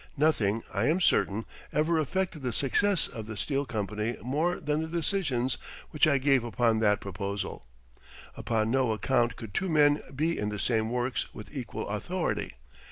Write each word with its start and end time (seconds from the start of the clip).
Nothing, 0.17 0.63
I 0.73 0.87
am 0.87 0.99
certain, 0.99 1.45
ever 1.71 1.99
affected 1.99 2.41
the 2.41 2.53
success 2.53 3.07
of 3.07 3.27
the 3.27 3.37
steel 3.37 3.67
company 3.67 4.17
more 4.23 4.55
than 4.55 4.81
the 4.81 4.87
decision 4.87 5.47
which 5.91 6.07
I 6.07 6.17
gave 6.17 6.43
upon 6.43 6.79
that 6.79 6.99
proposal. 7.01 7.67
Upon 8.35 8.71
no 8.71 8.93
account 8.93 9.35
could 9.35 9.53
two 9.53 9.69
men 9.69 10.01
be 10.15 10.39
in 10.39 10.49
the 10.49 10.57
same 10.57 10.89
works 10.89 11.31
with 11.35 11.55
equal 11.55 11.87
authority. 11.87 12.53